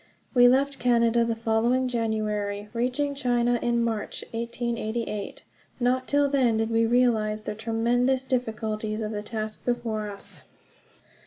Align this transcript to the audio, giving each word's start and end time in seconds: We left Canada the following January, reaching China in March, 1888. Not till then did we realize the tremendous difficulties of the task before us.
We 0.33 0.47
left 0.47 0.79
Canada 0.79 1.23
the 1.23 1.35
following 1.35 1.87
January, 1.87 2.69
reaching 2.73 3.13
China 3.13 3.59
in 3.61 3.83
March, 3.83 4.23
1888. 4.31 5.43
Not 5.79 6.07
till 6.07 6.27
then 6.27 6.57
did 6.57 6.71
we 6.71 6.87
realize 6.87 7.43
the 7.43 7.53
tremendous 7.53 8.25
difficulties 8.25 8.99
of 9.01 9.11
the 9.11 9.21
task 9.21 9.63
before 9.63 10.09
us. 10.09 10.45